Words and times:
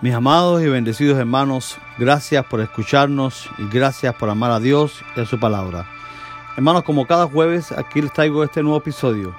Mis 0.00 0.14
amados 0.14 0.62
y 0.62 0.68
bendecidos 0.68 1.18
hermanos, 1.18 1.76
gracias 1.98 2.44
por 2.44 2.60
escucharnos 2.60 3.50
y 3.58 3.66
gracias 3.66 4.14
por 4.14 4.30
amar 4.30 4.52
a 4.52 4.60
Dios 4.60 5.02
y 5.16 5.20
a 5.20 5.26
su 5.26 5.40
palabra. 5.40 5.86
Hermanos, 6.56 6.84
como 6.84 7.04
cada 7.04 7.26
jueves, 7.26 7.72
aquí 7.72 8.00
les 8.00 8.12
traigo 8.12 8.44
este 8.44 8.62
nuevo 8.62 8.78
episodio 8.78 9.34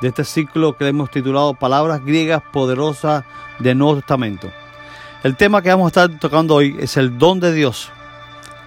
de 0.00 0.06
este 0.06 0.22
ciclo 0.22 0.76
que 0.76 0.86
hemos 0.86 1.10
titulado 1.10 1.54
Palabras 1.54 2.04
griegas 2.04 2.40
poderosas 2.52 3.24
del 3.58 3.78
Nuevo 3.78 3.96
Testamento. 3.96 4.52
El 5.24 5.36
tema 5.36 5.60
que 5.60 5.70
vamos 5.70 5.86
a 5.86 6.04
estar 6.04 6.20
tocando 6.20 6.54
hoy 6.54 6.76
es 6.78 6.96
el 6.96 7.18
don 7.18 7.40
de 7.40 7.52
Dios. 7.52 7.90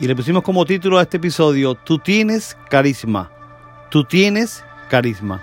Y 0.02 0.08
le 0.08 0.18
pusimos 0.18 0.44
como 0.44 0.66
título 0.66 1.00
a 1.00 1.04
este 1.04 1.18
episodio, 1.18 1.74
Tú 1.76 2.00
tienes 2.00 2.58
carisma. 2.70 3.32
Tú 3.90 4.04
tienes 4.04 4.66
carisma. 4.90 5.42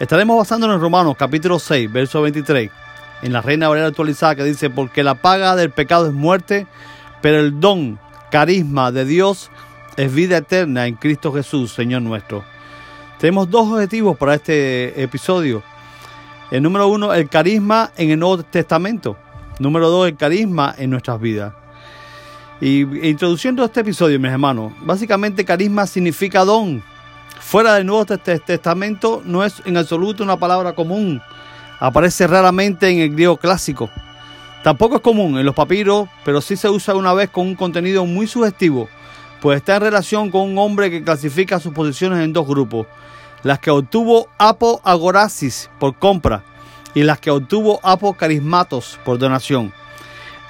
Estaremos 0.00 0.38
basándonos 0.38 0.76
en 0.76 0.80
Romanos 0.80 1.16
capítulo 1.18 1.58
6, 1.58 1.92
verso 1.92 2.22
23 2.22 2.85
en 3.22 3.32
la 3.32 3.40
Reina 3.40 3.68
Valera 3.68 3.88
actualizada 3.88 4.34
que 4.34 4.44
dice, 4.44 4.70
porque 4.70 5.02
la 5.02 5.16
paga 5.16 5.56
del 5.56 5.70
pecado 5.70 6.06
es 6.06 6.12
muerte, 6.12 6.66
pero 7.22 7.40
el 7.40 7.60
don, 7.60 7.98
carisma 8.30 8.92
de 8.92 9.04
Dios 9.04 9.50
es 9.96 10.12
vida 10.12 10.38
eterna 10.38 10.86
en 10.86 10.96
Cristo 10.96 11.32
Jesús, 11.32 11.72
Señor 11.72 12.02
nuestro. 12.02 12.44
Tenemos 13.18 13.50
dos 13.50 13.72
objetivos 13.72 14.16
para 14.18 14.34
este 14.34 15.02
episodio. 15.02 15.62
El 16.50 16.62
número 16.62 16.88
uno, 16.88 17.14
el 17.14 17.28
carisma 17.28 17.90
en 17.96 18.10
el 18.10 18.18
Nuevo 18.18 18.42
Testamento. 18.42 19.16
Número 19.58 19.88
dos, 19.88 20.06
el 20.06 20.16
carisma 20.16 20.74
en 20.76 20.90
nuestras 20.90 21.18
vidas. 21.18 21.54
Y 22.60 22.80
introduciendo 23.08 23.64
este 23.64 23.80
episodio, 23.80 24.20
mis 24.20 24.30
hermanos, 24.30 24.72
básicamente 24.82 25.44
carisma 25.44 25.86
significa 25.86 26.44
don. 26.44 26.82
Fuera 27.40 27.74
del 27.74 27.86
Nuevo 27.86 28.04
Testamento 28.04 29.22
no 29.24 29.44
es 29.44 29.62
en 29.64 29.76
absoluto 29.76 30.22
una 30.22 30.36
palabra 30.36 30.74
común 30.74 31.22
Aparece 31.78 32.26
raramente 32.26 32.88
en 32.88 33.00
el 33.00 33.12
griego 33.12 33.36
clásico. 33.36 33.90
Tampoco 34.62 34.96
es 34.96 35.02
común 35.02 35.38
en 35.38 35.46
los 35.46 35.54
papiros, 35.54 36.08
pero 36.24 36.40
sí 36.40 36.56
se 36.56 36.68
usa 36.68 36.94
una 36.94 37.12
vez 37.12 37.30
con 37.30 37.46
un 37.46 37.54
contenido 37.54 38.04
muy 38.06 38.26
sugestivo, 38.26 38.88
pues 39.40 39.58
está 39.58 39.76
en 39.76 39.82
relación 39.82 40.30
con 40.30 40.40
un 40.42 40.58
hombre 40.58 40.90
que 40.90 41.04
clasifica 41.04 41.60
sus 41.60 41.72
posiciones 41.72 42.24
en 42.24 42.32
dos 42.32 42.46
grupos, 42.46 42.86
las 43.42 43.60
que 43.60 43.70
obtuvo 43.70 44.28
Apo 44.38 44.80
Agorasis 44.82 45.70
por 45.78 45.96
compra 45.98 46.42
y 46.94 47.02
las 47.02 47.20
que 47.20 47.30
obtuvo 47.30 47.78
Apo 47.82 48.14
Carismatos 48.14 48.98
por 49.04 49.18
donación. 49.18 49.72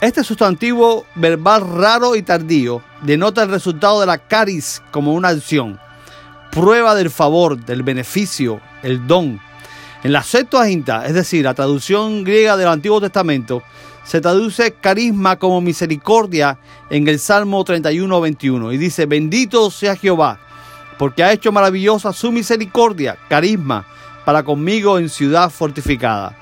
Este 0.00 0.22
sustantivo 0.22 1.06
verbal 1.14 1.62
raro 1.76 2.16
y 2.16 2.22
tardío 2.22 2.82
denota 3.02 3.42
el 3.42 3.50
resultado 3.50 4.00
de 4.00 4.06
la 4.06 4.18
caris 4.18 4.82
como 4.90 5.12
una 5.12 5.28
acción, 5.28 5.80
prueba 6.52 6.94
del 6.94 7.10
favor, 7.10 7.58
del 7.58 7.82
beneficio, 7.82 8.60
el 8.82 9.06
don, 9.06 9.40
en 10.06 10.12
la 10.12 10.22
Septuaginta, 10.22 11.04
es 11.04 11.14
decir, 11.14 11.44
la 11.44 11.54
traducción 11.54 12.22
griega 12.22 12.56
del 12.56 12.68
Antiguo 12.68 13.00
Testamento, 13.00 13.64
se 14.04 14.20
traduce 14.20 14.70
carisma 14.70 15.34
como 15.36 15.60
misericordia 15.60 16.60
en 16.90 17.08
el 17.08 17.18
Salmo 17.18 17.64
31, 17.64 18.20
21 18.20 18.72
y 18.72 18.78
dice, 18.78 19.06
bendito 19.06 19.68
sea 19.68 19.96
Jehová, 19.96 20.38
porque 20.96 21.24
ha 21.24 21.32
hecho 21.32 21.50
maravillosa 21.50 22.12
su 22.12 22.30
misericordia, 22.30 23.18
carisma, 23.28 23.84
para 24.24 24.44
conmigo 24.44 25.00
en 25.00 25.08
ciudad 25.08 25.50
fortificada. 25.50 26.38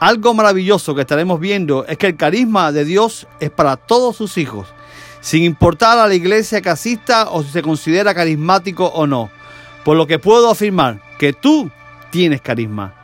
Algo 0.00 0.32
maravilloso 0.32 0.94
que 0.94 1.02
estaremos 1.02 1.38
viendo 1.38 1.84
es 1.84 1.98
que 1.98 2.06
el 2.06 2.16
carisma 2.16 2.72
de 2.72 2.86
Dios 2.86 3.26
es 3.40 3.50
para 3.50 3.76
todos 3.76 4.16
sus 4.16 4.38
hijos, 4.38 4.68
sin 5.20 5.42
importar 5.42 5.98
a 5.98 6.08
la 6.08 6.14
iglesia 6.14 6.62
que 6.62 6.70
asista 6.70 7.28
o 7.28 7.42
si 7.42 7.50
se 7.50 7.60
considera 7.60 8.14
carismático 8.14 8.86
o 8.86 9.06
no. 9.06 9.30
Por 9.84 9.98
lo 9.98 10.06
que 10.06 10.18
puedo 10.18 10.50
afirmar 10.50 11.02
que 11.18 11.34
tú 11.34 11.70
tienes 12.10 12.40
carisma. 12.40 13.01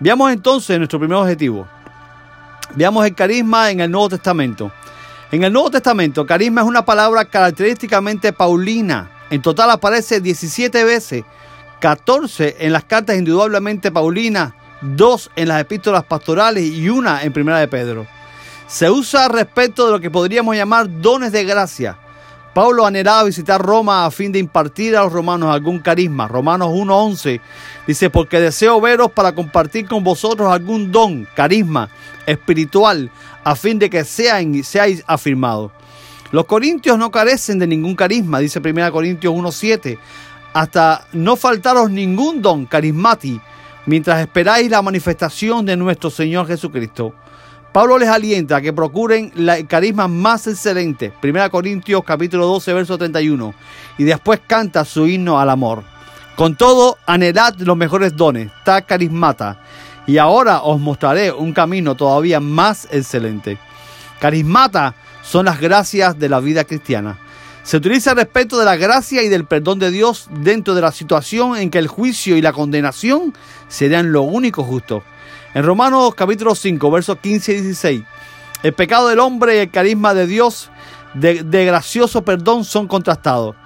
Veamos 0.00 0.32
entonces 0.32 0.78
nuestro 0.78 1.00
primer 1.00 1.18
objetivo. 1.18 1.66
Veamos 2.74 3.04
el 3.04 3.14
carisma 3.14 3.70
en 3.70 3.80
el 3.80 3.90
Nuevo 3.90 4.10
Testamento. 4.10 4.70
En 5.32 5.42
el 5.42 5.52
Nuevo 5.52 5.70
Testamento, 5.70 6.24
carisma 6.24 6.60
es 6.60 6.66
una 6.68 6.84
palabra 6.84 7.24
característicamente 7.24 8.32
paulina. 8.32 9.10
En 9.28 9.42
total 9.42 9.70
aparece 9.70 10.20
17 10.20 10.84
veces, 10.84 11.24
14 11.80 12.56
en 12.60 12.72
las 12.72 12.84
cartas 12.84 13.16
indudablemente 13.16 13.90
paulinas, 13.90 14.52
2 14.82 15.32
en 15.34 15.48
las 15.48 15.60
epístolas 15.60 16.04
pastorales 16.04 16.64
y 16.64 16.88
una 16.88 17.24
en 17.24 17.32
Primera 17.32 17.58
de 17.58 17.66
Pedro. 17.66 18.06
Se 18.68 18.88
usa 18.88 19.28
respecto 19.28 19.86
de 19.86 19.92
lo 19.92 20.00
que 20.00 20.10
podríamos 20.10 20.54
llamar 20.54 20.86
dones 21.00 21.32
de 21.32 21.44
gracia. 21.44 21.98
Pablo 22.58 22.84
anhelaba 22.84 23.22
visitar 23.22 23.62
Roma 23.62 24.04
a 24.04 24.10
fin 24.10 24.32
de 24.32 24.40
impartir 24.40 24.96
a 24.96 25.04
los 25.04 25.12
romanos 25.12 25.54
algún 25.54 25.78
carisma. 25.78 26.26
Romanos 26.26 26.70
1.11 26.70 27.40
dice, 27.86 28.10
porque 28.10 28.40
deseo 28.40 28.80
veros 28.80 29.12
para 29.12 29.32
compartir 29.32 29.86
con 29.86 30.02
vosotros 30.02 30.50
algún 30.50 30.90
don, 30.90 31.24
carisma 31.36 31.88
espiritual, 32.26 33.12
a 33.44 33.54
fin 33.54 33.78
de 33.78 33.88
que 33.88 34.02
sean, 34.02 34.64
seáis 34.64 35.04
afirmados. 35.06 35.70
Los 36.32 36.46
corintios 36.46 36.98
no 36.98 37.12
carecen 37.12 37.60
de 37.60 37.68
ningún 37.68 37.94
carisma, 37.94 38.40
dice 38.40 38.58
1 38.58 38.90
Corintios 38.90 39.32
1.7, 39.32 39.96
hasta 40.52 41.06
no 41.12 41.36
faltaros 41.36 41.88
ningún 41.92 42.42
don 42.42 42.66
carismati, 42.66 43.40
mientras 43.86 44.20
esperáis 44.20 44.68
la 44.68 44.82
manifestación 44.82 45.64
de 45.64 45.76
nuestro 45.76 46.10
Señor 46.10 46.48
Jesucristo 46.48 47.14
Pablo 47.72 47.98
les 47.98 48.08
alienta 48.08 48.56
a 48.56 48.60
que 48.60 48.72
procuren 48.72 49.30
el 49.36 49.66
carisma 49.66 50.08
más 50.08 50.46
excelente. 50.46 51.12
1 51.22 51.50
Corintios 51.50 52.02
capítulo 52.02 52.46
12, 52.46 52.72
verso 52.72 52.96
31. 52.96 53.54
Y 53.98 54.04
después 54.04 54.40
canta 54.46 54.84
su 54.84 55.06
himno 55.06 55.38
al 55.38 55.50
amor. 55.50 55.84
Con 56.34 56.56
todo, 56.56 56.96
anhelad 57.04 57.56
los 57.58 57.76
mejores 57.76 58.16
dones, 58.16 58.50
ta 58.64 58.82
carismata. 58.82 59.60
Y 60.06 60.16
ahora 60.16 60.62
os 60.62 60.80
mostraré 60.80 61.30
un 61.30 61.52
camino 61.52 61.94
todavía 61.94 62.40
más 62.40 62.88
excelente. 62.90 63.58
Carismata 64.18 64.94
son 65.22 65.44
las 65.44 65.60
gracias 65.60 66.18
de 66.18 66.28
la 66.30 66.40
vida 66.40 66.64
cristiana. 66.64 67.18
Se 67.64 67.76
utiliza 67.76 68.14
respecto 68.14 68.58
de 68.58 68.64
la 68.64 68.76
gracia 68.76 69.22
y 69.22 69.28
del 69.28 69.44
perdón 69.44 69.78
de 69.78 69.90
Dios 69.90 70.28
dentro 70.40 70.74
de 70.74 70.80
la 70.80 70.90
situación 70.90 71.54
en 71.58 71.70
que 71.70 71.78
el 71.78 71.86
juicio 71.86 72.34
y 72.38 72.40
la 72.40 72.54
condenación 72.54 73.34
serían 73.68 74.10
lo 74.10 74.22
único 74.22 74.64
justo. 74.64 75.02
En 75.54 75.64
Romanos 75.64 76.14
capítulo 76.14 76.54
5, 76.54 76.90
versos 76.90 77.18
15 77.22 77.52
y 77.52 77.60
16, 77.62 78.02
el 78.62 78.72
pecado 78.74 79.08
del 79.08 79.18
hombre 79.18 79.56
y 79.56 79.58
el 79.60 79.70
carisma 79.70 80.12
de 80.12 80.26
Dios 80.26 80.70
de, 81.14 81.42
gracioso 81.64 82.22
perdón 82.22 82.64
son 82.64 82.86
contrastados. 82.86 83.56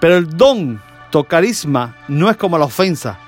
Pero 0.00 0.16
el 0.16 0.28
don, 0.30 0.80
tu 1.10 1.24
carisma, 1.24 1.96
no 2.06 2.30
es 2.30 2.36
como 2.36 2.56
la 2.56 2.66
ofensa. 2.66 3.18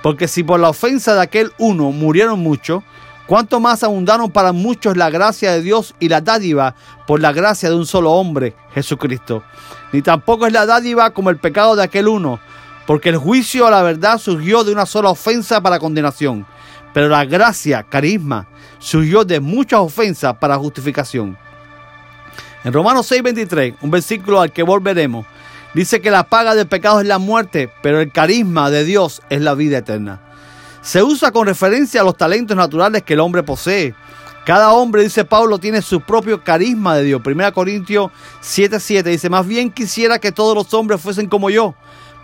Porque 0.00 0.28
si 0.28 0.44
por 0.44 0.60
la 0.60 0.68
ofensa 0.68 1.16
de 1.16 1.22
aquel 1.22 1.52
uno 1.58 1.90
murieron 1.90 2.38
muchos, 2.38 2.84
cuánto 3.26 3.58
más 3.58 3.82
abundaron 3.82 4.30
para 4.30 4.52
muchos 4.52 4.96
la 4.96 5.10
gracia 5.10 5.50
de 5.50 5.60
Dios 5.60 5.96
y 5.98 6.08
la 6.08 6.20
dádiva 6.20 6.76
por 7.04 7.20
la 7.20 7.32
gracia 7.32 7.68
de 7.68 7.74
un 7.74 7.86
solo 7.86 8.12
hombre, 8.12 8.54
Jesucristo. 8.74 9.42
Ni 9.92 10.02
tampoco 10.02 10.46
es 10.46 10.52
la 10.52 10.66
dádiva 10.66 11.10
como 11.10 11.30
el 11.30 11.38
pecado 11.38 11.74
de 11.74 11.82
aquel 11.82 12.06
uno, 12.06 12.38
porque 12.86 13.08
el 13.08 13.16
juicio 13.16 13.66
a 13.66 13.72
la 13.72 13.82
verdad 13.82 14.18
surgió 14.18 14.62
de 14.62 14.70
una 14.70 14.86
sola 14.86 15.08
ofensa 15.10 15.60
para 15.60 15.80
condenación 15.80 16.46
pero 16.96 17.10
la 17.10 17.26
gracia, 17.26 17.82
carisma, 17.82 18.48
surgió 18.78 19.22
de 19.22 19.38
muchas 19.38 19.80
ofensas 19.80 20.34
para 20.38 20.56
justificación. 20.56 21.36
En 22.64 22.72
Romanos 22.72 23.12
6:23, 23.12 23.74
un 23.82 23.90
versículo 23.90 24.40
al 24.40 24.50
que 24.50 24.62
volveremos, 24.62 25.26
dice 25.74 26.00
que 26.00 26.10
la 26.10 26.22
paga 26.22 26.54
del 26.54 26.68
pecado 26.68 27.02
es 27.02 27.06
la 27.06 27.18
muerte, 27.18 27.70
pero 27.82 28.00
el 28.00 28.10
carisma 28.10 28.70
de 28.70 28.84
Dios 28.84 29.20
es 29.28 29.42
la 29.42 29.52
vida 29.52 29.76
eterna. 29.76 30.22
Se 30.80 31.02
usa 31.02 31.32
con 31.32 31.46
referencia 31.46 32.00
a 32.00 32.04
los 32.04 32.16
talentos 32.16 32.56
naturales 32.56 33.02
que 33.02 33.12
el 33.12 33.20
hombre 33.20 33.42
posee. 33.42 33.94
Cada 34.46 34.72
hombre, 34.72 35.02
dice 35.02 35.26
Pablo, 35.26 35.58
tiene 35.58 35.82
su 35.82 36.00
propio 36.00 36.42
carisma 36.42 36.96
de 36.96 37.02
Dios. 37.02 37.20
1 37.22 37.52
Corintios 37.52 38.10
7:7 38.42 39.02
dice, 39.02 39.28
más 39.28 39.46
bien 39.46 39.70
quisiera 39.70 40.18
que 40.18 40.32
todos 40.32 40.54
los 40.54 40.72
hombres 40.72 40.98
fuesen 40.98 41.28
como 41.28 41.50
yo, 41.50 41.74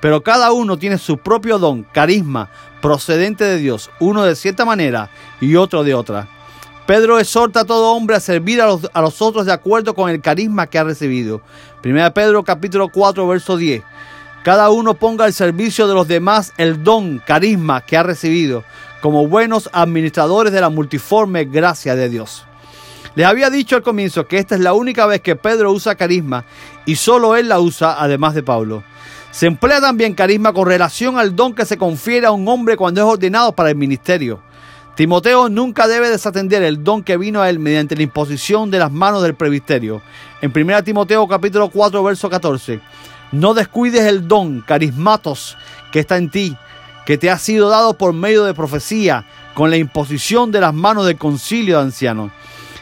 pero 0.02 0.24
cada 0.24 0.50
uno 0.50 0.76
tiene 0.76 0.98
su 0.98 1.16
propio 1.16 1.60
don, 1.60 1.84
carisma, 1.84 2.50
procedente 2.80 3.44
de 3.44 3.58
Dios, 3.58 3.88
uno 4.00 4.24
de 4.24 4.34
cierta 4.34 4.64
manera 4.64 5.10
y 5.40 5.54
otro 5.54 5.84
de 5.84 5.94
otra. 5.94 6.26
Pedro 6.86 7.20
exhorta 7.20 7.60
a 7.60 7.64
todo 7.64 7.92
hombre 7.92 8.16
a 8.16 8.20
servir 8.20 8.60
a 8.60 8.66
los, 8.66 9.22
otros 9.22 9.46
de 9.46 9.52
acuerdo 9.52 9.94
con 9.94 10.10
el 10.10 10.20
carisma 10.20 10.66
que 10.66 10.76
ha 10.76 10.82
recibido. 10.82 11.40
Primera 11.82 12.12
Pedro 12.12 12.42
capítulo 12.42 12.88
4 12.88 13.28
verso 13.28 13.56
10. 13.56 13.84
Cada 14.42 14.70
uno 14.70 14.94
ponga 14.94 15.24
al 15.24 15.32
servicio 15.32 15.86
de 15.86 15.94
los 15.94 16.08
demás 16.08 16.52
el 16.56 16.82
don, 16.82 17.20
carisma 17.24 17.82
que 17.82 17.96
ha 17.96 18.02
recibido, 18.02 18.64
como 19.02 19.28
buenos 19.28 19.70
administradores 19.72 20.52
de 20.52 20.60
la 20.60 20.68
multiforme 20.68 21.44
gracia 21.44 21.94
de 21.94 22.08
Dios. 22.08 22.44
Les 23.14 23.24
había 23.24 23.50
dicho 23.50 23.76
al 23.76 23.82
comienzo 23.82 24.26
que 24.26 24.38
esta 24.38 24.56
es 24.56 24.62
la 24.62 24.72
única 24.72 25.06
vez 25.06 25.20
que 25.20 25.36
Pedro 25.36 25.70
usa 25.70 25.94
carisma 25.94 26.44
y 26.86 26.96
solo 26.96 27.36
él 27.36 27.48
la 27.48 27.60
usa 27.60 28.02
además 28.02 28.34
de 28.34 28.42
Pablo. 28.42 28.82
Se 29.32 29.46
emplea 29.46 29.80
también 29.80 30.14
carisma 30.14 30.52
con 30.52 30.68
relación 30.68 31.18
al 31.18 31.34
don 31.34 31.54
que 31.54 31.64
se 31.64 31.78
confiere 31.78 32.26
a 32.26 32.32
un 32.32 32.46
hombre 32.48 32.76
cuando 32.76 33.00
es 33.00 33.06
ordenado 33.06 33.52
para 33.52 33.70
el 33.70 33.76
ministerio. 33.76 34.42
Timoteo 34.94 35.48
nunca 35.48 35.88
debe 35.88 36.10
desatender 36.10 36.62
el 36.62 36.84
don 36.84 37.02
que 37.02 37.16
vino 37.16 37.40
a 37.40 37.48
él 37.48 37.58
mediante 37.58 37.96
la 37.96 38.02
imposición 38.02 38.70
de 38.70 38.78
las 38.78 38.92
manos 38.92 39.22
del 39.22 39.34
presbiterio. 39.34 40.02
En 40.42 40.52
1 40.54 40.84
Timoteo 40.84 41.26
capítulo 41.26 41.70
4 41.70 42.04
verso 42.04 42.28
14. 42.28 42.80
No 43.32 43.54
descuides 43.54 44.02
el 44.02 44.28
don, 44.28 44.60
carismatos, 44.60 45.56
que 45.90 46.00
está 46.00 46.18
en 46.18 46.30
ti, 46.30 46.54
que 47.06 47.16
te 47.16 47.30
ha 47.30 47.38
sido 47.38 47.70
dado 47.70 47.94
por 47.94 48.12
medio 48.12 48.44
de 48.44 48.52
profecía, 48.52 49.24
con 49.54 49.70
la 49.70 49.78
imposición 49.78 50.52
de 50.52 50.60
las 50.60 50.74
manos 50.74 51.06
del 51.06 51.16
concilio 51.16 51.78
de 51.78 51.84
ancianos. 51.84 52.32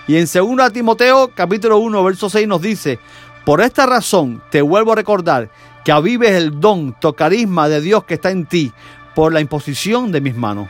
Y 0.09 0.17
en 0.17 0.27
2 0.27 0.73
Timoteo 0.73 1.31
capítulo 1.33 1.79
1 1.79 2.03
verso 2.03 2.29
6 2.29 2.49
nos 2.49 2.61
dice, 2.61 2.99
por 3.45 3.61
esta 3.61 3.87
razón 3.87 4.43
te 4.51 4.63
vuelvo 4.63 4.93
a 4.93 4.97
recordar 4.97 5.49
que 5.85 5.93
avives 5.93 6.33
el 6.33 6.61
don, 6.61 6.95
tu 7.01 7.13
carisma 7.15 7.69
de 7.69 7.81
Dios 7.81 8.05
que 8.05 8.15
está 8.15 8.31
en 8.31 8.47
ti 8.47 8.73
por 9.15 9.33
la 9.33 9.41
imposición 9.41 10.13
de 10.13 10.21
mis 10.21 10.37
manos. 10.37 10.69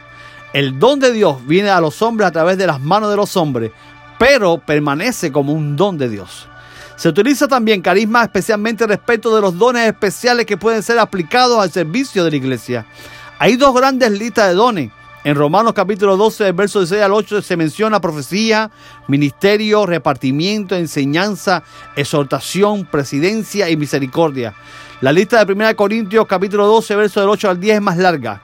El 0.52 0.78
don 0.78 0.98
de 0.98 1.12
Dios 1.12 1.46
viene 1.46 1.70
a 1.70 1.80
los 1.80 2.02
hombres 2.02 2.28
a 2.28 2.32
través 2.32 2.58
de 2.58 2.66
las 2.66 2.80
manos 2.80 3.10
de 3.10 3.16
los 3.16 3.36
hombres, 3.36 3.70
pero 4.18 4.58
permanece 4.58 5.30
como 5.30 5.52
un 5.52 5.76
don 5.76 5.96
de 5.96 6.08
Dios. 6.08 6.48
Se 6.96 7.08
utiliza 7.08 7.48
también 7.48 7.80
carisma 7.80 8.24
especialmente 8.24 8.86
respecto 8.86 9.34
de 9.34 9.40
los 9.40 9.56
dones 9.56 9.86
especiales 9.86 10.44
que 10.44 10.58
pueden 10.58 10.82
ser 10.82 10.98
aplicados 10.98 11.58
al 11.58 11.70
servicio 11.70 12.24
de 12.24 12.30
la 12.30 12.36
iglesia. 12.36 12.86
Hay 13.38 13.56
dos 13.56 13.74
grandes 13.74 14.10
listas 14.10 14.48
de 14.48 14.54
dones. 14.54 14.90
En 15.24 15.34
Romanos 15.34 15.72
capítulo 15.72 16.16
12, 16.16 16.52
versos 16.52 16.88
6 16.88 17.02
al 17.02 17.12
8 17.12 17.40
se 17.42 17.56
menciona 17.56 18.00
profecía, 18.00 18.70
ministerio, 19.06 19.86
repartimiento, 19.86 20.76
enseñanza, 20.76 21.62
exhortación, 21.96 22.84
presidencia 22.84 23.70
y 23.70 23.76
misericordia. 23.76 24.54
La 25.00 25.12
lista 25.12 25.42
de 25.42 25.50
1 25.50 25.76
Corintios 25.76 26.26
capítulo 26.26 26.66
12, 26.66 26.94
versos 26.94 27.22
del 27.22 27.30
8 27.30 27.48
al 27.48 27.58
10 27.58 27.76
es 27.76 27.80
más 27.80 27.96
larga. 27.96 28.42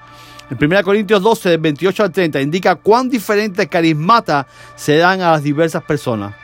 En 0.48 0.56
1 0.58 0.82
Corintios 0.84 1.22
12, 1.22 1.50
del 1.50 1.58
28 1.58 2.02
al 2.04 2.10
30, 2.10 2.40
indica 2.40 2.76
cuán 2.76 3.10
diferentes 3.10 3.68
carismatas 3.68 4.46
se 4.74 4.96
dan 4.96 5.20
a 5.20 5.32
las 5.32 5.42
diversas 5.42 5.82
personas. 5.82 6.34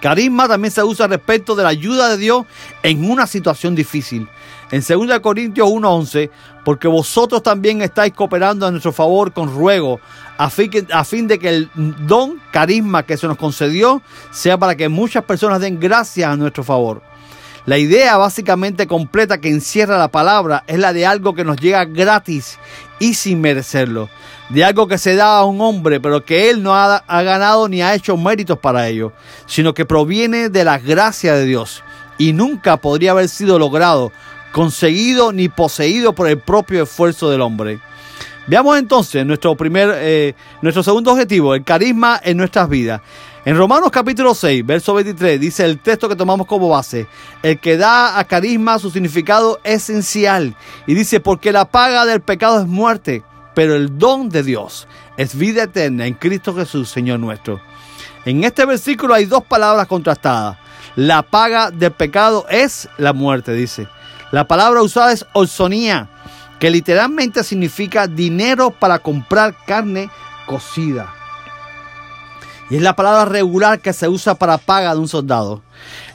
Carisma 0.00 0.48
también 0.48 0.72
se 0.72 0.82
usa 0.82 1.06
respecto 1.06 1.54
de 1.54 1.62
la 1.62 1.68
ayuda 1.68 2.08
de 2.08 2.16
Dios 2.16 2.46
en 2.82 3.08
una 3.08 3.28
situación 3.28 3.76
difícil. 3.76 4.28
En 4.72 4.80
2 4.80 5.20
Corintios 5.20 5.68
1:11, 5.68 6.28
porque 6.64 6.88
vosotros 6.88 7.44
también 7.44 7.80
estáis 7.80 8.12
cooperando 8.12 8.66
a 8.66 8.72
nuestro 8.72 8.90
favor 8.90 9.32
con 9.32 9.54
ruego, 9.54 10.00
a 10.36 10.50
fin, 10.50 10.68
a 10.92 11.04
fin 11.04 11.28
de 11.28 11.38
que 11.38 11.48
el 11.48 11.70
don, 11.74 12.42
carisma 12.50 13.04
que 13.04 13.16
se 13.16 13.28
nos 13.28 13.36
concedió, 13.36 14.02
sea 14.32 14.58
para 14.58 14.74
que 14.74 14.88
muchas 14.88 15.22
personas 15.22 15.60
den 15.60 15.78
gracias 15.78 16.28
a 16.28 16.36
nuestro 16.36 16.64
favor. 16.64 17.11
La 17.64 17.78
idea 17.78 18.16
básicamente 18.16 18.88
completa 18.88 19.40
que 19.40 19.48
encierra 19.48 19.96
la 19.96 20.08
palabra 20.08 20.64
es 20.66 20.80
la 20.80 20.92
de 20.92 21.06
algo 21.06 21.34
que 21.34 21.44
nos 21.44 21.58
llega 21.58 21.84
gratis 21.84 22.58
y 22.98 23.14
sin 23.14 23.40
merecerlo. 23.40 24.08
De 24.48 24.64
algo 24.64 24.88
que 24.88 24.98
se 24.98 25.14
da 25.14 25.38
a 25.38 25.44
un 25.44 25.60
hombre, 25.60 26.00
pero 26.00 26.24
que 26.24 26.50
él 26.50 26.62
no 26.62 26.74
ha, 26.74 27.04
ganado 27.06 27.68
ni 27.68 27.80
ha 27.80 27.94
hecho 27.94 28.16
méritos 28.16 28.58
para 28.58 28.88
ello, 28.88 29.12
sino 29.46 29.74
que 29.74 29.84
proviene 29.84 30.48
de 30.48 30.64
la 30.64 30.78
gracia 30.78 31.34
de 31.34 31.44
Dios 31.44 31.84
y 32.18 32.32
nunca 32.32 32.78
podría 32.78 33.12
haber 33.12 33.28
sido 33.28 33.60
logrado, 33.60 34.12
conseguido 34.50 35.32
ni 35.32 35.48
poseído 35.48 36.14
por 36.14 36.28
el 36.28 36.38
propio 36.38 36.82
esfuerzo 36.82 37.30
del 37.30 37.42
hombre. 37.42 37.78
Veamos 38.48 38.76
entonces 38.76 39.24
nuestro 39.24 39.54
primer, 39.54 39.88
eh, 39.98 40.34
nuestro 40.62 40.82
segundo 40.82 41.12
objetivo, 41.12 41.54
el 41.54 41.62
carisma 41.62 42.20
en 42.24 42.36
nuestras 42.36 42.68
vidas. 42.68 43.00
En 43.44 43.56
Romanos 43.56 43.90
capítulo 43.90 44.36
6, 44.36 44.64
verso 44.64 44.94
23, 44.94 45.40
dice 45.40 45.64
el 45.64 45.80
texto 45.80 46.08
que 46.08 46.14
tomamos 46.14 46.46
como 46.46 46.68
base, 46.68 47.08
el 47.42 47.58
que 47.58 47.76
da 47.76 48.16
a 48.16 48.24
carisma 48.24 48.78
su 48.78 48.88
significado 48.88 49.58
esencial. 49.64 50.54
Y 50.86 50.94
dice, 50.94 51.18
porque 51.18 51.50
la 51.50 51.64
paga 51.64 52.06
del 52.06 52.20
pecado 52.20 52.60
es 52.60 52.68
muerte, 52.68 53.24
pero 53.52 53.74
el 53.74 53.98
don 53.98 54.28
de 54.28 54.44
Dios 54.44 54.86
es 55.16 55.36
vida 55.36 55.64
eterna 55.64 56.06
en 56.06 56.14
Cristo 56.14 56.54
Jesús, 56.54 56.88
Señor 56.88 57.18
nuestro. 57.18 57.60
En 58.24 58.44
este 58.44 58.64
versículo 58.64 59.12
hay 59.12 59.24
dos 59.24 59.42
palabras 59.42 59.88
contrastadas. 59.88 60.58
La 60.94 61.22
paga 61.22 61.72
del 61.72 61.90
pecado 61.90 62.46
es 62.48 62.88
la 62.96 63.12
muerte, 63.12 63.54
dice. 63.54 63.88
La 64.30 64.46
palabra 64.46 64.82
usada 64.82 65.10
es 65.10 65.26
olsonía, 65.32 66.08
que 66.60 66.70
literalmente 66.70 67.42
significa 67.42 68.06
dinero 68.06 68.70
para 68.70 69.00
comprar 69.00 69.56
carne 69.66 70.10
cocida. 70.46 71.12
Y 72.72 72.76
es 72.76 72.82
la 72.82 72.96
palabra 72.96 73.26
regular 73.26 73.80
que 73.80 73.92
se 73.92 74.08
usa 74.08 74.34
para 74.36 74.56
paga 74.56 74.94
de 74.94 75.00
un 75.00 75.06
soldado. 75.06 75.60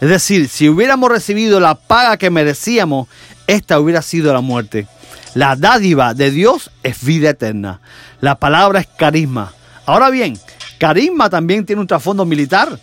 Es 0.01 0.09
decir, 0.09 0.50
si 0.50 0.68
hubiéramos 0.68 1.07
recibido 1.07 1.59
la 1.59 1.75
paga 1.75 2.18
que 2.18 2.31
merecíamos, 2.31 3.07
esta 3.45 3.80
hubiera 3.80 4.01
sido 4.01 4.33
la 4.33 4.42
muerte. 4.42 4.88
La 5.36 5.56
dádiva 5.56 6.15
de 6.15 6.31
Dios 6.31 6.71
es 6.81 7.06
vida 7.06 7.30
eterna. 7.30 7.80
La 8.21 8.39
palabra 8.39 8.80
es 8.80 8.88
carisma. 8.88 9.54
Ahora 9.86 10.09
bien, 10.09 10.36
carisma 10.80 11.30
también 11.30 11.63
tiene 11.63 11.80
un 11.80 11.88
trasfondo 11.88 12.25
militar. 12.25 12.80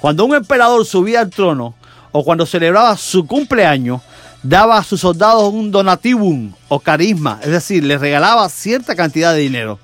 Cuando 0.00 0.24
un 0.24 0.34
emperador 0.34 0.84
subía 0.84 1.20
al 1.20 1.30
trono 1.30 1.76
o 2.10 2.24
cuando 2.24 2.44
celebraba 2.44 2.96
su 2.96 3.24
cumpleaños, 3.24 4.02
daba 4.42 4.78
a 4.78 4.82
sus 4.82 5.00
soldados 5.00 5.44
un 5.52 5.70
donativum 5.70 6.52
o 6.66 6.80
carisma, 6.80 7.38
es 7.40 7.50
decir, 7.52 7.84
les 7.84 8.00
regalaba 8.00 8.48
cierta 8.48 8.96
cantidad 8.96 9.32
de 9.32 9.38
dinero. 9.38 9.78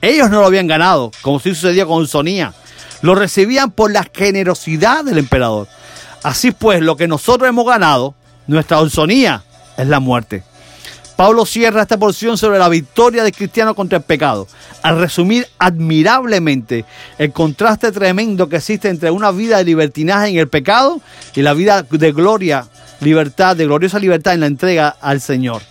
Ellos 0.00 0.30
no 0.30 0.38
lo 0.38 0.46
habían 0.46 0.68
ganado, 0.68 1.10
como 1.20 1.40
si 1.40 1.52
sucedía 1.52 1.84
con 1.84 2.06
Sonía 2.06 2.54
lo 3.02 3.14
recibían 3.14 3.70
por 3.70 3.90
la 3.90 4.06
generosidad 4.12 5.04
del 5.04 5.18
emperador. 5.18 5.68
Así 6.22 6.50
pues, 6.50 6.80
lo 6.80 6.96
que 6.96 7.08
nosotros 7.08 7.48
hemos 7.48 7.66
ganado, 7.66 8.14
nuestra 8.46 8.80
onzonía, 8.80 9.44
es 9.76 9.86
la 9.86 10.00
muerte. 10.00 10.42
Pablo 11.16 11.46
cierra 11.46 11.80
esta 11.80 11.96
porción 11.96 12.36
sobre 12.36 12.58
la 12.58 12.68
victoria 12.68 13.24
del 13.24 13.32
cristiano 13.32 13.74
contra 13.74 13.98
el 13.98 14.04
pecado, 14.04 14.46
al 14.82 15.00
resumir 15.00 15.48
admirablemente 15.58 16.84
el 17.16 17.32
contraste 17.32 17.90
tremendo 17.90 18.50
que 18.50 18.56
existe 18.56 18.90
entre 18.90 19.10
una 19.10 19.30
vida 19.30 19.56
de 19.56 19.64
libertinaje 19.64 20.28
en 20.28 20.36
el 20.36 20.48
pecado 20.48 21.00
y 21.34 21.40
la 21.40 21.54
vida 21.54 21.82
de 21.82 22.12
gloria, 22.12 22.66
libertad, 23.00 23.56
de 23.56 23.64
gloriosa 23.64 23.98
libertad 23.98 24.34
en 24.34 24.40
la 24.40 24.46
entrega 24.46 24.94
al 25.00 25.22
Señor. 25.22 25.62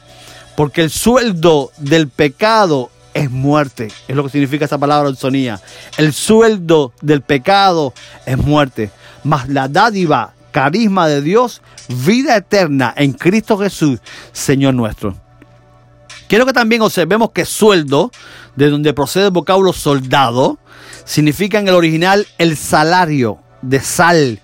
Porque 0.55 0.81
el 0.81 0.89
sueldo 0.89 1.71
del 1.77 2.07
pecado 2.07 2.89
es 3.15 3.31
muerte. 3.31 3.87
Es 4.07 4.15
lo 4.15 4.23
que 4.23 4.29
significa 4.29 4.65
esa 4.65 4.77
palabra 4.77 5.15
sonía. 5.15 5.59
El 5.97 6.13
sueldo 6.13 6.93
del 7.01 7.21
pecado 7.21 7.93
es 8.25 8.37
muerte. 8.37 8.91
Mas 9.23 9.49
la 9.49 9.67
dádiva, 9.67 10.33
carisma 10.51 11.07
de 11.07 11.21
Dios, 11.21 11.61
vida 11.87 12.35
eterna 12.35 12.93
en 12.95 13.13
Cristo 13.13 13.57
Jesús, 13.57 13.99
Señor 14.33 14.75
nuestro. 14.75 15.15
Quiero 16.27 16.45
que 16.45 16.53
también 16.53 16.81
observemos 16.81 17.31
que 17.31 17.45
sueldo, 17.45 18.11
de 18.55 18.69
donde 18.69 18.93
procede 18.93 19.25
el 19.25 19.31
vocablo 19.31 19.71
soldado, 19.73 20.59
significa 21.05 21.57
en 21.59 21.69
el 21.69 21.73
original 21.73 22.27
el 22.37 22.57
salario 22.57 23.39
de 23.61 23.79
sal. 23.79 24.39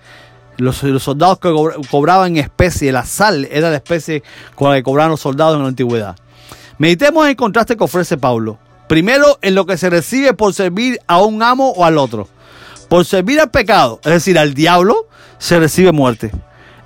Los, 0.57 0.77
soldados 0.77 1.39
que 1.39 1.51
cobraban 1.89 2.37
especie, 2.37 2.91
la 2.91 3.03
sal 3.03 3.47
era 3.51 3.69
la 3.69 3.77
especie 3.77 4.23
con 4.55 4.69
la 4.69 4.77
que 4.77 4.83
cobraban 4.83 5.11
los 5.11 5.19
soldados 5.19 5.55
en 5.55 5.63
la 5.63 5.67
antigüedad. 5.67 6.15
Meditemos 6.81 7.25
en 7.25 7.29
el 7.29 7.35
contraste 7.35 7.77
que 7.77 7.83
ofrece 7.83 8.17
Pablo. 8.17 8.57
Primero, 8.87 9.37
en 9.43 9.53
lo 9.53 9.67
que 9.67 9.77
se 9.77 9.91
recibe 9.91 10.33
por 10.33 10.55
servir 10.55 10.99
a 11.05 11.21
un 11.21 11.43
amo 11.43 11.69
o 11.69 11.85
al 11.85 11.99
otro. 11.99 12.27
Por 12.89 13.05
servir 13.05 13.39
al 13.39 13.51
pecado, 13.51 13.99
es 14.03 14.11
decir, 14.11 14.39
al 14.39 14.55
diablo, 14.55 15.07
se 15.37 15.59
recibe 15.59 15.91
muerte. 15.91 16.31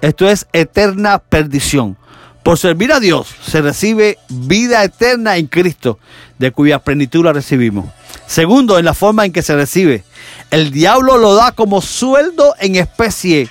Esto 0.01 0.27
es 0.27 0.47
eterna 0.51 1.19
perdición. 1.19 1.95
Por 2.43 2.57
servir 2.57 2.91
a 2.91 2.99
Dios 2.99 3.33
se 3.41 3.61
recibe 3.61 4.17
vida 4.27 4.83
eterna 4.83 5.37
en 5.37 5.47
Cristo, 5.47 5.97
de 6.39 6.51
cuya 6.51 6.79
plenitud 6.79 7.23
la 7.23 7.31
recibimos. 7.31 7.85
Segundo, 8.27 8.77
en 8.77 8.83
la 8.83 8.93
forma 8.93 9.23
en 9.23 9.31
que 9.31 9.43
se 9.43 9.55
recibe. 9.55 10.03
El 10.51 10.71
diablo 10.71 11.17
lo 11.17 11.35
da 11.35 11.53
como 11.53 11.81
sueldo 11.81 12.53
en 12.59 12.75
especie 12.75 13.47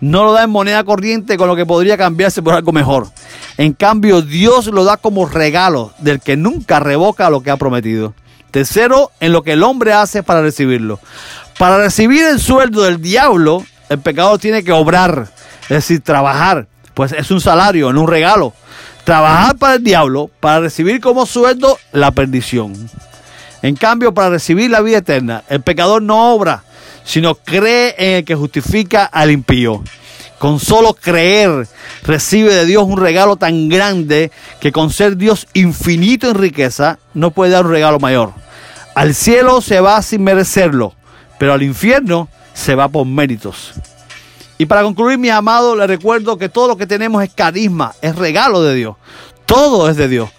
no 0.00 0.24
lo 0.24 0.32
da 0.32 0.44
en 0.44 0.50
moneda 0.50 0.84
corriente 0.84 1.36
con 1.36 1.48
lo 1.48 1.56
que 1.56 1.66
podría 1.66 1.96
cambiarse 1.96 2.42
por 2.42 2.54
algo 2.54 2.72
mejor. 2.72 3.08
En 3.56 3.72
cambio, 3.72 4.22
Dios 4.22 4.66
lo 4.66 4.84
da 4.84 4.96
como 4.96 5.26
regalo 5.26 5.92
del 5.98 6.20
que 6.20 6.36
nunca 6.36 6.80
revoca 6.80 7.30
lo 7.30 7.42
que 7.42 7.50
ha 7.50 7.56
prometido. 7.56 8.14
Tercero, 8.50 9.10
en 9.20 9.32
lo 9.32 9.42
que 9.42 9.52
el 9.52 9.62
hombre 9.62 9.92
hace 9.92 10.22
para 10.22 10.42
recibirlo. 10.42 11.00
Para 11.58 11.78
recibir 11.78 12.24
el 12.24 12.40
sueldo 12.40 12.82
del 12.82 13.00
diablo, 13.00 13.64
el 13.88 13.98
pecador 13.98 14.38
tiene 14.38 14.62
que 14.64 14.72
obrar, 14.72 15.28
es 15.62 15.68
decir, 15.68 16.00
trabajar. 16.00 16.66
Pues 16.94 17.12
es 17.12 17.30
un 17.30 17.40
salario, 17.40 17.92
no 17.92 18.02
un 18.02 18.08
regalo. 18.08 18.54
Trabajar 19.04 19.56
para 19.56 19.74
el 19.74 19.84
diablo, 19.84 20.30
para 20.40 20.60
recibir 20.60 21.00
como 21.00 21.26
sueldo 21.26 21.78
la 21.92 22.10
perdición. 22.10 22.74
En 23.62 23.76
cambio, 23.76 24.14
para 24.14 24.30
recibir 24.30 24.70
la 24.70 24.80
vida 24.80 24.98
eterna, 24.98 25.44
el 25.48 25.60
pecador 25.60 26.02
no 26.02 26.34
obra, 26.34 26.64
sino 27.06 27.36
cree 27.36 27.94
en 27.96 28.14
el 28.16 28.24
que 28.24 28.34
justifica 28.34 29.04
al 29.04 29.30
impío. 29.30 29.82
Con 30.38 30.60
solo 30.60 30.92
creer 30.92 31.66
recibe 32.02 32.52
de 32.54 32.66
Dios 32.66 32.84
un 32.84 32.98
regalo 32.98 33.36
tan 33.36 33.70
grande 33.70 34.30
que 34.60 34.72
con 34.72 34.90
ser 34.90 35.16
Dios 35.16 35.46
infinito 35.54 36.28
en 36.28 36.34
riqueza 36.34 36.98
no 37.14 37.30
puede 37.30 37.52
dar 37.52 37.64
un 37.64 37.72
regalo 37.72 37.98
mayor. 37.98 38.32
Al 38.94 39.14
cielo 39.14 39.62
se 39.62 39.80
va 39.80 40.02
sin 40.02 40.24
merecerlo, 40.24 40.94
pero 41.38 41.54
al 41.54 41.62
infierno 41.62 42.28
se 42.52 42.74
va 42.74 42.88
por 42.88 43.06
méritos. 43.06 43.72
Y 44.58 44.66
para 44.66 44.82
concluir, 44.82 45.18
mi 45.18 45.30
amado, 45.30 45.76
le 45.76 45.86
recuerdo 45.86 46.38
que 46.38 46.48
todo 46.48 46.68
lo 46.68 46.76
que 46.76 46.86
tenemos 46.86 47.22
es 47.22 47.32
carisma, 47.32 47.94
es 48.02 48.16
regalo 48.16 48.62
de 48.62 48.74
Dios. 48.74 48.96
Todo 49.44 49.88
es 49.88 49.96
de 49.96 50.08
Dios. 50.08 50.30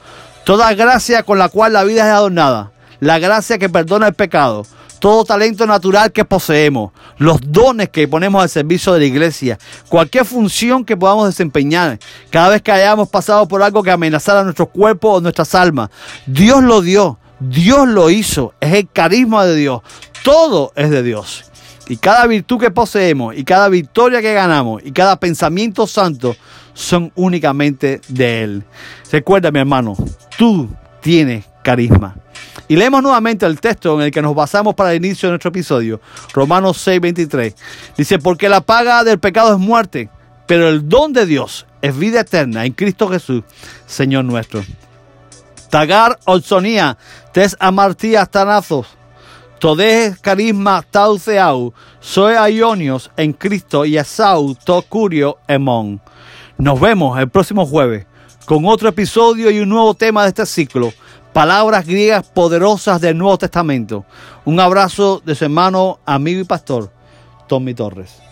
Toda 0.44 0.74
gracia 0.74 1.24
con 1.24 1.38
la 1.38 1.50
cual 1.50 1.74
la 1.74 1.84
vida 1.84 2.06
es 2.06 2.12
adornada. 2.12 2.72
La 3.00 3.20
gracia 3.20 3.58
que 3.58 3.70
perdona 3.70 4.08
el 4.08 4.16
pecado 4.16 4.66
todo 5.00 5.24
talento 5.26 5.66
natural 5.66 6.12
que 6.12 6.26
poseemos, 6.26 6.92
los 7.18 7.40
dones 7.42 7.90
que 7.90 8.08
ponemos 8.08 8.42
al 8.42 8.50
servicio 8.50 8.94
de 8.94 9.00
la 9.00 9.06
iglesia, 9.06 9.60
cualquier 9.90 10.26
función 10.26 10.84
que 10.84 10.98
podamos 10.98 11.28
desempeñar, 11.28 12.00
cada 12.30 12.50
vez 12.50 12.62
que 12.62 12.72
hayamos 12.72 13.10
pasado 13.10 13.48
por 13.48 13.62
algo 13.62 13.84
que 13.84 13.92
amenazara 13.92 14.44
nuestro 14.44 14.68
cuerpo 14.68 15.14
o 15.14 15.22
nuestras 15.22 15.54
almas. 15.56 15.90
Dios 16.26 16.64
lo 16.64 16.82
dio, 16.82 17.20
Dios 17.40 17.88
lo 17.88 18.10
hizo, 18.10 18.54
es 18.60 18.74
el 18.74 18.90
carisma 18.90 19.46
de 19.46 19.56
Dios, 19.56 19.82
todo 20.24 20.72
es 20.76 20.90
de 20.90 21.04
Dios. 21.04 21.44
y 21.90 21.96
cada 21.96 22.28
virtud 22.28 22.60
que 22.60 22.70
poseemos 22.70 23.38
y 23.38 23.46
cada 23.46 23.70
victoria 23.70 24.22
que 24.22 24.34
ganamos 24.34 24.82
y 24.84 24.92
cada 24.92 25.18
pensamiento 25.18 25.88
santo 25.88 26.36
son 26.74 27.12
únicamente 27.16 28.02
de 28.10 28.44
Él. 28.44 28.64
Recuerda, 29.12 29.52
mi 29.52 29.60
hermano, 29.60 29.96
tú 30.38 30.70
tienes 31.02 31.46
carisma. 31.64 32.16
Y 32.68 32.76
leemos 32.76 33.02
nuevamente 33.02 33.46
el 33.46 33.62
texto 33.62 33.96
en 33.96 34.02
el 34.06 34.12
que 34.12 34.22
nos 34.22 34.36
basamos 34.36 34.76
para 34.76 34.92
el 34.92 35.04
inicio 35.06 35.28
de 35.28 35.32
nuestro 35.32 35.50
episodio, 35.50 36.02
Romanos 36.34 36.86
6:23. 36.86 37.56
Dice, 37.98 38.20
porque 38.20 38.50
la 38.50 38.62
paga 38.62 39.04
del 39.04 39.20
pecado 39.20 39.54
es 39.54 39.60
muerte, 39.60 40.10
pero 40.48 40.68
el 40.68 40.90
don 40.90 41.14
de 41.14 41.26
Dios 41.26 41.66
es 41.82 41.98
vida 41.98 42.22
eterna 42.22 42.66
en 42.66 42.74
Cristo 42.74 43.08
Jesús, 43.08 43.44
Señor 43.86 44.26
nuestro. 44.26 44.64
Tagar 45.70 46.20
olsonía, 46.26 46.98
tes 47.32 47.56
amartías 47.60 48.30
tanazos, 48.30 48.88
todes 49.60 50.20
carisma 50.20 50.84
tauceau, 50.90 51.74
soy 52.00 52.36
aionios 52.36 53.12
en 53.18 53.34
Cristo 53.34 53.86
y 53.86 53.98
asau 53.98 54.56
to 54.56 54.82
curio 54.84 55.38
emon. 55.48 56.02
Nos 56.58 56.80
vemos 56.80 57.18
el 57.20 57.30
próximo 57.30 57.66
jueves 57.66 58.06
con 58.46 58.66
otro 58.66 58.90
episodio 58.90 59.52
y 59.52 59.60
un 59.60 59.70
nuevo 59.70 59.94
tema 59.94 60.24
de 60.24 60.30
este 60.30 60.46
ciclo 60.46 60.94
palabras 61.34 61.86
griegas 61.86 62.26
poderosas 62.26 63.02
del 63.02 63.18
Nuevo 63.18 63.38
Testamento. 63.38 64.06
Un 64.46 64.60
abrazo 64.60 65.22
de 65.26 65.36
su 65.36 65.46
hermano, 65.46 66.00
amigo 66.06 66.42
y 66.42 66.46
pastor, 66.46 66.92
Tommy 67.48 67.74
Torres. 67.74 68.27